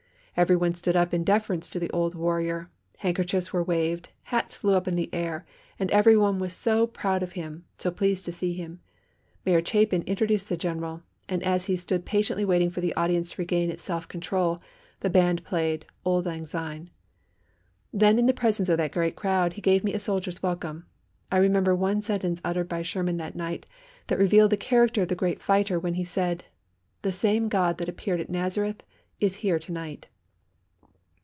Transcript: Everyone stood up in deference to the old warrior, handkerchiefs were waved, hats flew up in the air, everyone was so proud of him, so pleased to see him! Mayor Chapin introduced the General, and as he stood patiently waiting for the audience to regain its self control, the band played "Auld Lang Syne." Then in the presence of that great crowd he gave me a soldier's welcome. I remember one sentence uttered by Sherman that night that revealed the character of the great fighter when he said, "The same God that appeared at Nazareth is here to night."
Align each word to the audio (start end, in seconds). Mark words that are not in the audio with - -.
Everyone 0.37 0.73
stood 0.73 0.95
up 0.95 1.13
in 1.13 1.23
deference 1.25 1.69
to 1.69 1.77
the 1.79 1.89
old 1.91 2.15
warrior, 2.15 2.65
handkerchiefs 2.99 3.51
were 3.53 3.61
waved, 3.61 4.09
hats 4.27 4.55
flew 4.55 4.73
up 4.73 4.87
in 4.87 4.95
the 4.95 5.13
air, 5.13 5.45
everyone 5.77 6.39
was 6.39 6.53
so 6.53 6.87
proud 6.87 7.21
of 7.21 7.33
him, 7.33 7.65
so 7.77 7.91
pleased 7.91 8.25
to 8.25 8.31
see 8.31 8.53
him! 8.53 8.79
Mayor 9.45 9.61
Chapin 9.63 10.01
introduced 10.03 10.47
the 10.49 10.57
General, 10.57 11.03
and 11.29 11.43
as 11.43 11.65
he 11.65 11.75
stood 11.77 12.05
patiently 12.05 12.45
waiting 12.45 12.71
for 12.71 12.81
the 12.81 12.93
audience 12.95 13.31
to 13.31 13.41
regain 13.41 13.69
its 13.69 13.83
self 13.83 14.07
control, 14.07 14.57
the 15.01 15.09
band 15.11 15.43
played 15.43 15.85
"Auld 16.05 16.25
Lang 16.25 16.47
Syne." 16.47 16.89
Then 17.93 18.17
in 18.17 18.25
the 18.25 18.33
presence 18.33 18.69
of 18.69 18.77
that 18.77 18.93
great 18.93 19.17
crowd 19.17 19.53
he 19.53 19.61
gave 19.61 19.83
me 19.83 19.93
a 19.93 19.99
soldier's 19.99 20.41
welcome. 20.41 20.85
I 21.29 21.37
remember 21.37 21.75
one 21.75 22.01
sentence 22.01 22.41
uttered 22.43 22.69
by 22.69 22.81
Sherman 22.81 23.17
that 23.17 23.35
night 23.35 23.67
that 24.07 24.17
revealed 24.17 24.51
the 24.51 24.57
character 24.57 25.01
of 25.03 25.09
the 25.09 25.13
great 25.13 25.41
fighter 25.41 25.77
when 25.77 25.95
he 25.95 26.05
said, 26.05 26.45
"The 27.03 27.11
same 27.11 27.47
God 27.47 27.77
that 27.77 27.89
appeared 27.89 28.21
at 28.21 28.29
Nazareth 28.29 28.81
is 29.19 29.35
here 29.43 29.59
to 29.59 29.71
night." 29.71 30.07